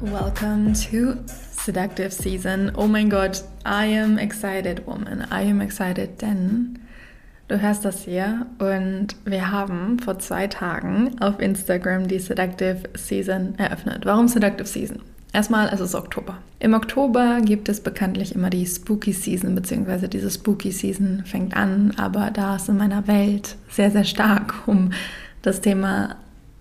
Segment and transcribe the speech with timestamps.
[0.00, 1.16] Welcome to
[1.50, 2.70] seductive season.
[2.76, 5.26] Oh mein Gott, I am excited, woman.
[5.32, 6.78] I am excited, denn
[7.48, 13.58] du hörst das hier und wir haben vor zwei Tagen auf Instagram die seductive season
[13.58, 14.06] eröffnet.
[14.06, 15.02] Warum seductive season?
[15.32, 16.38] Erstmal, es ist Oktober.
[16.60, 21.92] Im Oktober gibt es bekanntlich immer die Spooky Season, beziehungsweise diese Spooky Season fängt an,
[21.96, 24.92] aber da es in meiner Welt sehr, sehr stark um
[25.42, 26.14] das Thema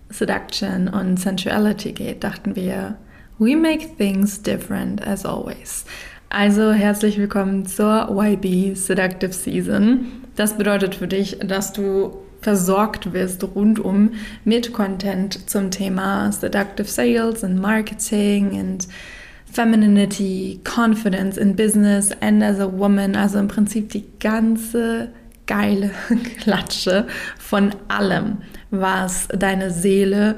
[0.10, 2.98] Seduction und Sensuality geht, dachten wir,
[3.40, 5.86] We make things different as always.
[6.30, 10.08] Also herzlich willkommen zur YB Seductive Season.
[10.36, 17.44] Das bedeutet für dich, dass du versorgt wirst rundum mit Content zum Thema Seductive Sales
[17.44, 18.88] and Marketing and
[19.46, 23.16] Femininity, Confidence in Business and as a Woman.
[23.16, 25.10] Also im Prinzip die ganze
[25.46, 25.92] geile
[26.42, 27.06] Klatsche
[27.38, 28.40] von allem,
[28.72, 30.38] was deine Seele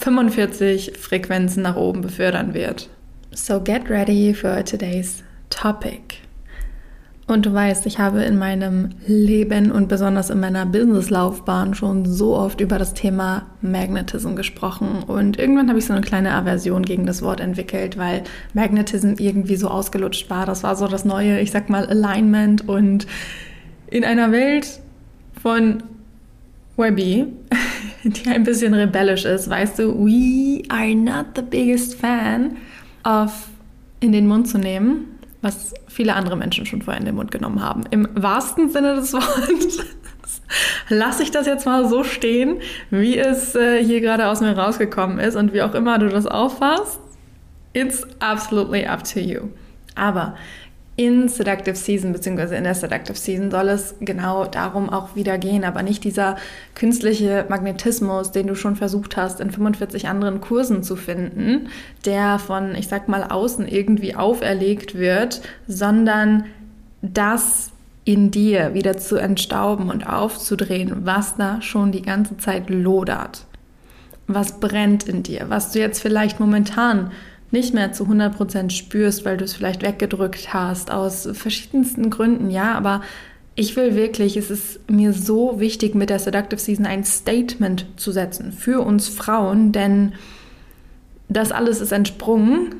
[0.00, 2.88] 45 Frequenzen nach oben befördern wird.
[3.32, 6.16] So get ready for today's topic.
[7.26, 12.34] Und du weißt, ich habe in meinem Leben und besonders in meiner Businesslaufbahn schon so
[12.34, 15.04] oft über das Thema Magnetism gesprochen.
[15.06, 19.54] Und irgendwann habe ich so eine kleine Aversion gegen das Wort entwickelt, weil Magnetism irgendwie
[19.54, 20.44] so ausgelutscht war.
[20.44, 22.68] Das war so das neue, ich sag mal, Alignment.
[22.68, 23.06] Und
[23.86, 24.80] in einer Welt
[25.40, 25.84] von
[26.76, 27.28] YB
[28.04, 32.56] die ein bisschen rebellisch ist, weißt du, we are not the biggest fan
[33.04, 33.48] of
[34.00, 37.62] in den Mund zu nehmen, was viele andere Menschen schon vorher in den Mund genommen
[37.62, 37.84] haben.
[37.90, 39.84] Im wahrsten Sinne des Wortes
[40.88, 42.58] lasse ich das jetzt mal so stehen,
[42.90, 46.26] wie es äh, hier gerade aus mir rausgekommen ist und wie auch immer du das
[46.26, 47.00] auffasst.
[47.72, 49.48] It's absolutely up to you.
[49.94, 50.34] Aber
[51.00, 55.64] in Seductive Season beziehungsweise in der Seductive Season soll es genau darum auch wieder gehen,
[55.64, 56.36] aber nicht dieser
[56.74, 61.68] künstliche Magnetismus, den du schon versucht hast, in 45 anderen Kursen zu finden,
[62.04, 66.44] der von, ich sag mal, außen irgendwie auferlegt wird, sondern
[67.00, 67.70] das
[68.04, 73.46] in dir wieder zu entstauben und aufzudrehen, was da schon die ganze Zeit lodert.
[74.26, 77.10] Was brennt in dir, was du jetzt vielleicht momentan
[77.50, 82.74] nicht mehr zu 100% spürst, weil du es vielleicht weggedrückt hast, aus verschiedensten Gründen, ja,
[82.74, 83.02] aber
[83.56, 88.12] ich will wirklich, es ist mir so wichtig, mit der Seductive Season ein Statement zu
[88.12, 90.12] setzen für uns Frauen, denn
[91.28, 92.76] das alles ist entsprungen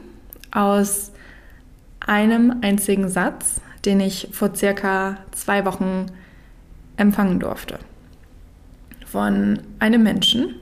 [0.50, 1.12] aus
[2.00, 6.06] einem einzigen Satz, den ich vor circa zwei Wochen
[6.96, 7.78] empfangen durfte.
[9.06, 10.54] Von einem Menschen.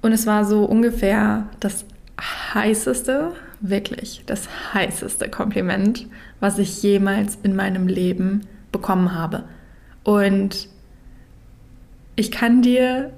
[0.00, 1.84] Und es war so ungefähr das
[2.20, 6.06] heißeste, wirklich das heißeste Kompliment,
[6.40, 9.44] was ich jemals in meinem Leben bekommen habe.
[10.04, 10.68] Und
[12.16, 13.12] ich kann dir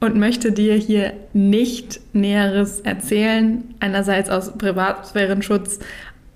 [0.00, 5.78] und möchte dir hier nicht Näheres erzählen, einerseits aus Privatsphärenschutz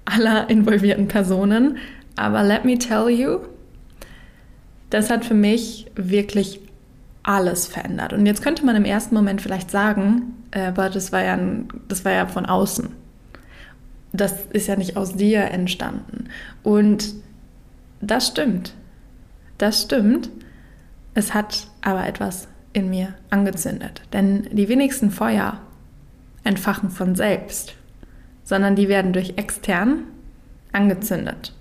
[0.04, 1.76] aller involvierten Personen,
[2.16, 3.40] aber let me tell you,
[4.90, 6.60] das hat für mich wirklich
[7.22, 8.12] alles verändert.
[8.12, 12.04] Und jetzt könnte man im ersten Moment vielleicht sagen, aber das war ja, ein, das
[12.04, 12.88] war ja von außen.
[14.12, 16.28] Das ist ja nicht aus dir entstanden.
[16.62, 17.14] Und
[18.00, 18.74] das stimmt.
[19.58, 20.30] Das stimmt.
[21.14, 24.02] Es hat aber etwas in mir angezündet.
[24.12, 25.60] Denn die wenigsten Feuer
[26.44, 27.74] entfachen von selbst,
[28.44, 30.04] sondern die werden durch extern
[30.72, 31.52] angezündet,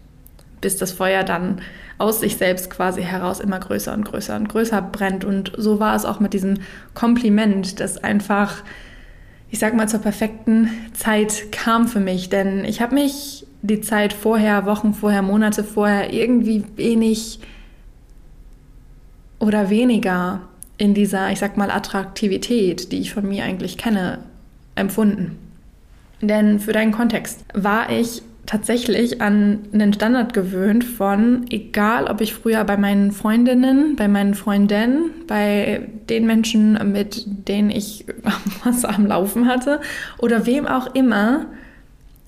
[0.61, 1.61] bis das Feuer dann
[1.97, 5.25] aus sich selbst quasi heraus immer größer und größer und größer brennt.
[5.25, 6.59] Und so war es auch mit diesem
[6.93, 8.63] Kompliment, das einfach,
[9.49, 12.29] ich sag mal, zur perfekten Zeit kam für mich.
[12.29, 17.39] Denn ich habe mich die Zeit vorher, Wochen vorher, Monate vorher irgendwie wenig
[19.39, 20.41] oder weniger
[20.77, 24.19] in dieser, ich sag mal, Attraktivität, die ich von mir eigentlich kenne,
[24.75, 25.37] empfunden.
[26.21, 32.33] Denn für deinen Kontext war ich tatsächlich an einen Standard gewöhnt von, egal ob ich
[32.33, 38.05] früher bei meinen Freundinnen, bei meinen Freundinnen, bei den Menschen, mit denen ich
[38.63, 39.81] was am Laufen hatte
[40.17, 41.47] oder wem auch immer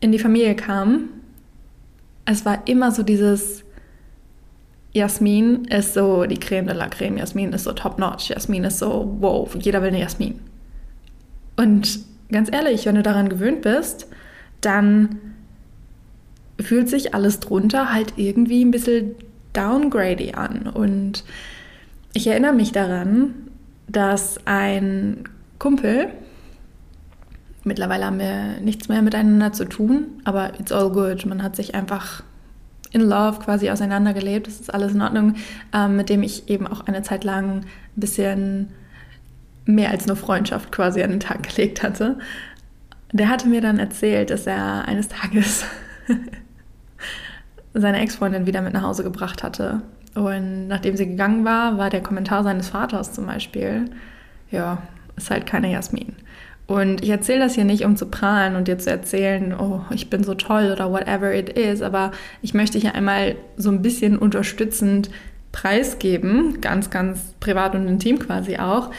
[0.02, 1.06] in die Familie kam,
[2.26, 3.64] es war immer so dieses
[4.92, 8.80] Jasmin ist so die Creme de la Creme, Jasmin ist so top notch, Jasmin ist
[8.80, 10.40] so wow, jeder will eine Jasmin.
[11.56, 12.00] Und
[12.30, 14.08] ganz ehrlich, wenn du daran gewöhnt bist,
[14.62, 15.29] dann
[16.62, 19.16] fühlt sich alles drunter halt irgendwie ein bisschen
[19.54, 20.68] downgrady an.
[20.68, 21.24] Und
[22.14, 23.34] ich erinnere mich daran,
[23.88, 25.24] dass ein
[25.58, 26.08] Kumpel,
[27.64, 31.26] mittlerweile haben wir nichts mehr miteinander zu tun, aber it's all good.
[31.26, 32.24] Man hat sich einfach
[32.92, 34.48] in Love quasi auseinandergelebt.
[34.48, 35.36] Das ist alles in Ordnung,
[35.74, 37.66] ähm, mit dem ich eben auch eine Zeit lang ein
[37.96, 38.70] bisschen
[39.66, 42.18] mehr als nur Freundschaft quasi an den Tag gelegt hatte.
[43.12, 45.66] Der hatte mir dann erzählt, dass er eines Tages
[47.74, 49.82] seine Ex-Freundin wieder mit nach Hause gebracht hatte.
[50.16, 53.86] Und nachdem sie gegangen war, war der Kommentar seines Vaters zum Beispiel,
[54.52, 54.82] ja,
[55.16, 56.16] ist halt keine Jasmin.
[56.70, 60.10] Und ich erzähle das hier nicht, um zu prahlen und dir zu erzählen, oh, ich
[60.10, 62.12] bin so toll oder whatever it is, aber
[62.44, 65.10] ich möchte hier einmal so ein bisschen unterstützend
[65.52, 68.92] preisgeben, ganz, ganz privat und intim quasi auch,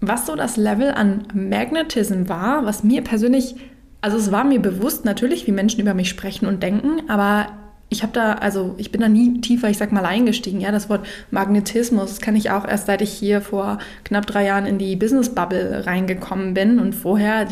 [0.00, 3.56] was so das Level an Magnetism war, was mir persönlich,
[4.02, 7.46] also es war mir bewusst natürlich, wie Menschen über mich sprechen und denken, aber
[7.90, 10.60] ich habe da, also ich bin da nie tiefer, ich sag mal, eingestiegen.
[10.60, 14.44] Ja, das Wort Magnetismus das kenne ich auch erst, seit ich hier vor knapp drei
[14.44, 16.78] Jahren in die Business Bubble reingekommen bin.
[16.78, 17.46] Und vorher,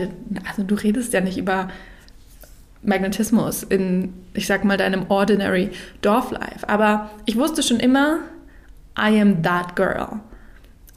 [0.48, 1.68] also du redest ja nicht über
[2.82, 5.70] Magnetismus in, ich sag mal, deinem ordinary
[6.02, 6.68] Dorflife.
[6.68, 8.18] Aber ich wusste schon immer,
[8.98, 10.20] I am that girl.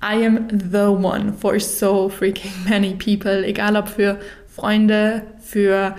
[0.01, 5.95] I am the one for so freaking many people, egal ob für Freunde, für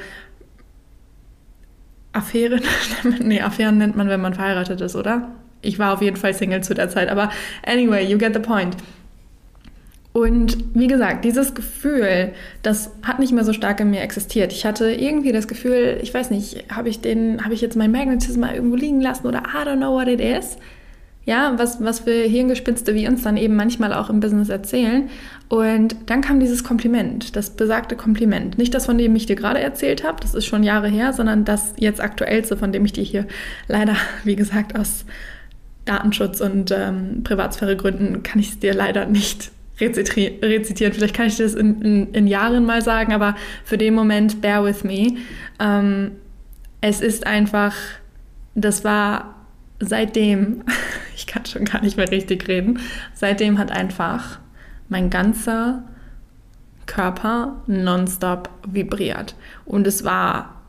[2.13, 2.63] Affären.
[3.21, 5.31] nee, Affären nennt man, wenn man verheiratet ist, oder?
[5.63, 7.31] Ich war auf jeden Fall Single zu der Zeit, aber
[7.65, 8.77] anyway, you get the point.
[10.13, 14.53] Und wie gesagt, dieses Gefühl, das hat nicht mehr so stark in mir existiert.
[14.53, 17.93] Ich hatte irgendwie das Gefühl, ich weiß nicht, habe ich den, habe ich jetzt mein
[17.93, 20.57] Magnetismus irgendwo liegen lassen oder I don't know what it is
[21.31, 25.09] ja, was, was wir Hirngespinste wie uns dann eben manchmal auch im Business erzählen.
[25.49, 28.59] Und dann kam dieses Kompliment, das besagte Kompliment.
[28.59, 31.45] Nicht das, von dem ich dir gerade erzählt habe, das ist schon Jahre her, sondern
[31.45, 33.27] das jetzt aktuellste, von dem ich dir hier
[33.69, 33.95] leider,
[34.25, 35.05] wie gesagt, aus
[35.85, 40.93] Datenschutz und ähm, Privatsphäregründen kann ich es dir leider nicht rezitieren.
[40.93, 44.65] Vielleicht kann ich das in, in, in, Jahren mal sagen, aber für den Moment, bear
[44.65, 45.19] with me.
[45.61, 46.11] Ähm,
[46.81, 47.77] es ist einfach,
[48.57, 49.40] das war
[49.81, 50.63] seitdem,
[51.17, 52.81] ich kann schon gar nicht mehr richtig reden,
[53.15, 54.39] seitdem hat einfach
[54.89, 55.85] mein ganzer
[56.87, 59.35] Körper nonstop vibriert.
[59.65, 60.63] Und es war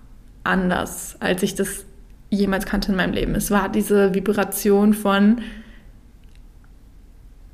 [0.43, 1.85] anders, als ich das
[2.29, 3.35] jemals kannte in meinem Leben.
[3.35, 5.41] Es war diese Vibration von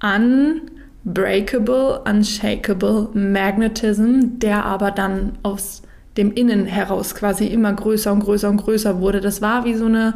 [0.01, 5.81] unbreakable, unshakable Magnetism, der aber dann aus
[6.17, 9.21] dem Innen heraus quasi immer größer und größer und größer wurde.
[9.21, 10.15] Das war wie so eine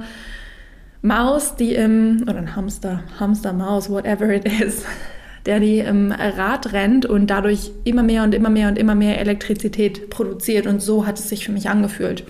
[1.01, 4.85] Maus, die im, oder ein Hamster, Hamster, Maus, whatever it is,
[5.45, 9.19] der die im Rad rennt und dadurch immer mehr und immer mehr und immer mehr
[9.19, 10.67] Elektrizität produziert.
[10.67, 12.23] Und so hat es sich für mich angefühlt.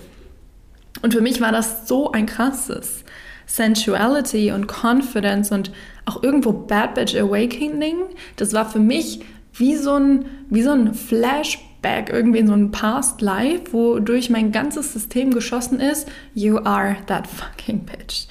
[1.02, 3.04] Und für mich war das so ein krasses
[3.46, 5.72] Sensuality und Confidence und
[6.06, 7.96] auch irgendwo Bad Bitch Awakening.
[8.36, 9.20] Das war für mich
[9.52, 14.52] wie so ein, wie so ein Flashback, irgendwie in so ein Past Life, wodurch mein
[14.52, 16.08] ganzes System geschossen ist.
[16.34, 18.28] You are that fucking bitch.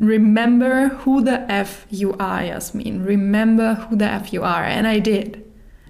[0.00, 3.04] Remember who the F you are, Jasmin.
[3.04, 4.64] Remember who the F you are.
[4.64, 5.44] And I did.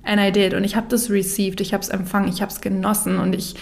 [0.04, 0.52] And I did.
[0.52, 3.54] Und ich habe das received, ich habe es empfangen, ich habe es genossen und ich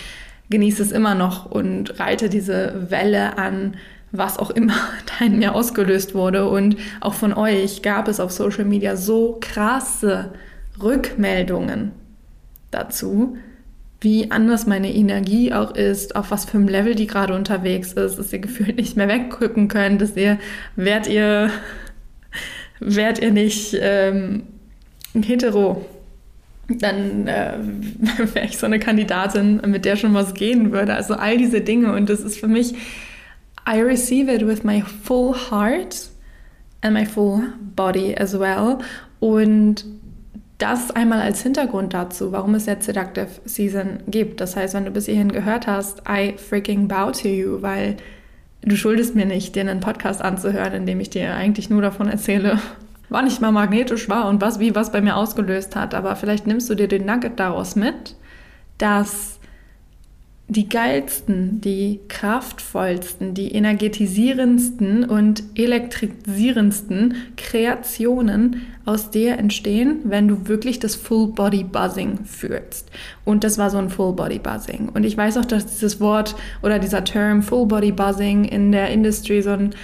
[0.49, 3.77] genieße es immer noch und reite diese Welle an,
[4.11, 4.73] was auch immer
[5.19, 6.49] da in mir ausgelöst wurde.
[6.49, 10.33] Und auch von euch gab es auf Social Media so krasse
[10.83, 11.93] Rückmeldungen
[12.71, 13.37] dazu,
[14.01, 18.19] wie anders meine Energie auch ist, auf was für einem Level die gerade unterwegs ist,
[18.19, 20.39] dass ihr gefühlt nicht mehr weggucken könnt, dass ihr,
[20.77, 21.51] werdet ihr,
[22.81, 24.45] werdet ihr nicht ähm,
[25.15, 25.85] hetero,
[26.69, 27.55] dann äh,
[28.35, 30.95] wäre ich so eine Kandidatin, mit der schon was gehen würde.
[30.95, 32.75] Also all diese Dinge und das ist für mich,
[33.69, 36.09] I receive it with my full heart
[36.83, 37.43] and my full
[37.75, 38.79] body as well
[39.21, 39.85] und
[40.59, 44.41] das einmal als Hintergrund dazu, warum es jetzt Seductive Season gibt.
[44.41, 47.97] Das heißt, wenn du bis hierhin gehört hast, I freaking bow to you, weil
[48.63, 52.09] du schuldest mir nicht, dir einen Podcast anzuhören, in dem ich dir eigentlich nur davon
[52.09, 52.59] erzähle,
[53.09, 55.95] wann ich mal magnetisch war und was wie was bei mir ausgelöst hat.
[55.95, 58.17] Aber vielleicht nimmst du dir den Nugget daraus mit,
[58.79, 59.38] dass
[60.51, 70.79] die geilsten, die kraftvollsten, die energetisierendsten und elektrisierendsten Kreationen aus dir entstehen, wenn du wirklich
[70.79, 72.91] das Full Body Buzzing fühlst.
[73.27, 74.89] Und das war so ein Full Body Buzzing.
[74.89, 78.89] Und ich weiß auch, dass dieses Wort oder dieser Term Full Body Buzzing in der
[78.89, 79.75] Industry so ein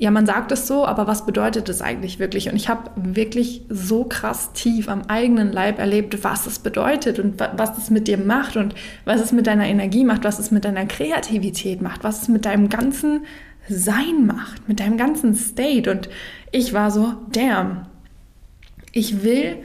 [0.00, 2.48] ja, man sagt es so, aber was bedeutet es eigentlich wirklich?
[2.48, 7.40] Und ich habe wirklich so krass tief am eigenen Leib erlebt, was es bedeutet und
[7.40, 10.64] was es mit dir macht und was es mit deiner Energie macht, was es mit
[10.64, 13.26] deiner Kreativität macht, was es mit deinem ganzen
[13.68, 15.90] Sein macht, mit deinem ganzen State.
[15.90, 16.08] Und
[16.52, 17.86] ich war so, damn,
[18.92, 19.56] ich will,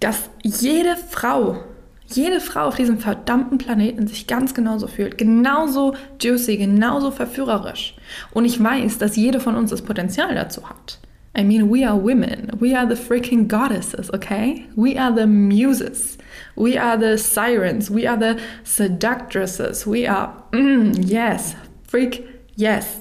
[0.00, 1.62] dass jede Frau
[2.14, 7.94] jede Frau auf diesem verdammten Planeten sich ganz genauso fühlt, genauso juicy, genauso verführerisch.
[8.32, 10.98] Und ich weiß, dass jede von uns das Potenzial dazu hat.
[11.36, 12.50] I mean, we are women.
[12.58, 14.66] We are the freaking goddesses, okay?
[14.74, 16.18] We are the muses.
[16.56, 17.88] We are the sirens.
[17.88, 19.86] We are the seductresses.
[19.86, 21.54] We are, mm, yes,
[21.86, 22.26] freak,
[22.56, 23.00] yes.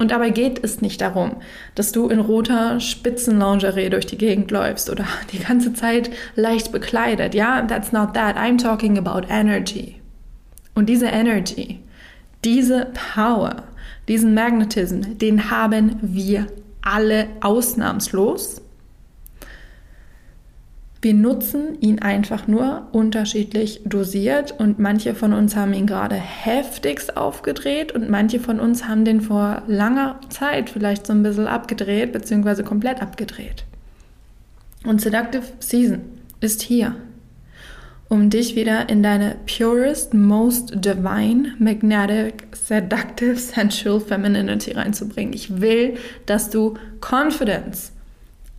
[0.00, 1.36] Und dabei geht es nicht darum,
[1.74, 7.34] dass du in roter Spitzenlingerie durch die Gegend läufst oder die ganze Zeit leicht bekleidet.
[7.34, 8.36] Ja, that's not that.
[8.36, 10.00] I'm talking about energy.
[10.74, 11.80] Und diese Energy,
[12.44, 13.64] diese Power,
[14.08, 16.46] diesen Magnetism, den haben wir
[16.80, 18.62] alle ausnahmslos.
[21.02, 27.16] Wir nutzen ihn einfach nur unterschiedlich dosiert und manche von uns haben ihn gerade heftigst
[27.16, 32.12] aufgedreht und manche von uns haben den vor langer Zeit vielleicht so ein bisschen abgedreht
[32.12, 32.64] bzw.
[32.64, 33.64] komplett abgedreht.
[34.84, 36.02] Und Seductive Season
[36.40, 36.96] ist hier,
[38.10, 45.32] um dich wieder in deine purest, most divine, magnetic, seductive, sensual femininity reinzubringen.
[45.32, 45.94] Ich will,
[46.26, 47.92] dass du Confidence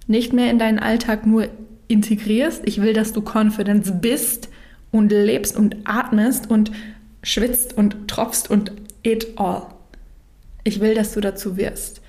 [0.07, 1.47] nicht mehr in deinen Alltag nur
[1.91, 2.63] integrierst.
[2.65, 4.49] Ich will, dass du Confidence bist
[4.91, 6.71] und lebst und atmest und
[7.23, 8.71] schwitzt und tropfst und
[9.03, 9.67] it all.
[10.63, 12.01] Ich will, dass du dazu wirst.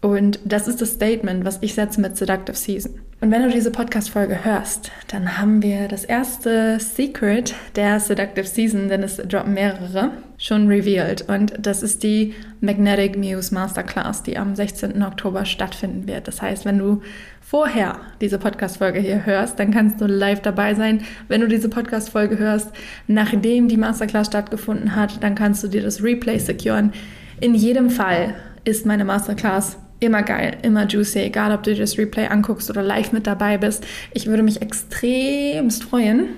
[0.00, 3.00] Und das ist das Statement, was ich setze mit Seductive Season.
[3.20, 8.88] Und wenn du diese Podcast-Folge hörst, dann haben wir das erste Secret der Seductive Season,
[8.88, 11.28] denn es droppen mehrere, schon revealed.
[11.28, 15.02] Und das ist die Magnetic Muse Masterclass, die am 16.
[15.02, 16.28] Oktober stattfinden wird.
[16.28, 17.02] Das heißt, wenn du
[17.40, 21.02] vorher diese Podcast-Folge hier hörst, dann kannst du live dabei sein.
[21.26, 22.70] Wenn du diese Podcast-Folge hörst,
[23.08, 26.92] nachdem die Masterclass stattgefunden hat, dann kannst du dir das Replay securen.
[27.40, 31.98] In jedem Fall ist meine Masterclass immer geil, immer juicy, egal ob du dir das
[31.98, 33.86] Replay anguckst oder live mit dabei bist.
[34.12, 36.28] Ich würde mich extremst freuen,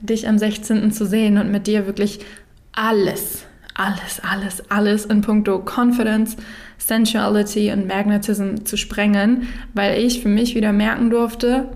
[0.00, 0.92] dich am 16.
[0.92, 2.20] zu sehen und mit dir wirklich
[2.72, 6.36] alles, alles, alles, alles in puncto Confidence,
[6.78, 11.68] Sensuality und Magnetism zu sprengen, weil ich für mich wieder merken durfte,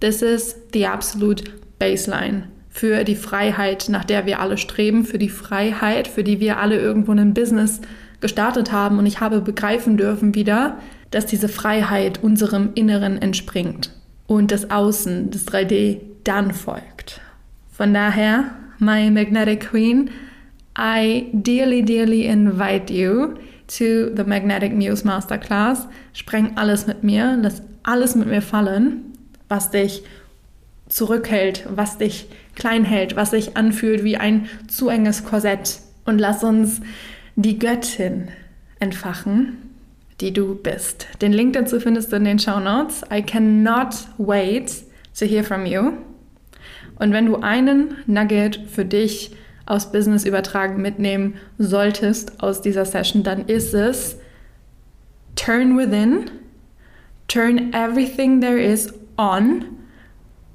[0.00, 1.44] this is the absolute
[1.78, 2.44] baseline
[2.76, 6.78] für die Freiheit, nach der wir alle streben, für die Freiheit, für die wir alle
[6.78, 7.80] irgendwo ein Business
[8.20, 10.78] gestartet haben und ich habe begreifen dürfen wieder,
[11.10, 13.90] dass diese Freiheit unserem Inneren entspringt
[14.26, 17.20] und das Außen, das 3D dann folgt.
[17.70, 20.10] Von daher, my magnetic queen,
[20.78, 23.34] I dearly, dearly invite you
[23.68, 25.88] to the Magnetic Muse Masterclass.
[26.12, 29.12] Spreng alles mit mir, lass alles mit mir fallen,
[29.48, 30.02] was dich
[30.88, 35.80] zurückhält, was dich klein hält, was sich anfühlt wie ein zu enges Korsett.
[36.04, 36.80] Und lass uns
[37.36, 38.28] die Göttin
[38.80, 39.58] entfachen,
[40.20, 41.06] die du bist.
[41.20, 43.02] Den Link dazu findest du in den Show Notes.
[43.12, 44.84] I cannot wait
[45.18, 45.92] to hear from you.
[46.98, 53.22] Und wenn du einen Nugget für dich aus Business übertragen mitnehmen solltest aus dieser Session,
[53.22, 54.16] dann ist es
[55.34, 56.30] turn within,
[57.28, 59.64] turn everything there is on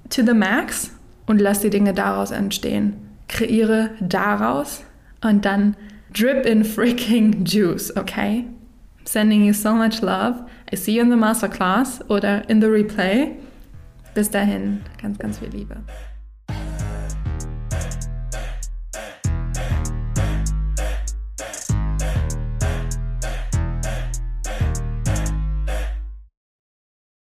[0.09, 0.91] to the max
[1.27, 2.93] und lass die Dinge daraus entstehen.
[3.27, 4.83] Kreiere daraus
[5.21, 5.75] und dann
[6.11, 8.47] drip in freaking juice, okay?
[9.05, 10.49] Sending you so much love.
[10.71, 13.37] I see you in the masterclass oder in the replay.
[14.13, 15.83] Bis dahin, ganz, ganz viel Liebe.